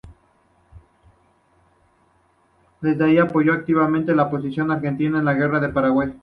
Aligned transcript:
Desde 2.81 3.03
allí 3.05 3.19
apoyó 3.19 3.53
activamente 3.53 4.15
la 4.15 4.31
posición 4.31 4.71
argentina 4.71 5.19
en 5.19 5.25
la 5.25 5.35
guerra 5.35 5.59
del 5.59 5.73
Paraguay. 5.73 6.11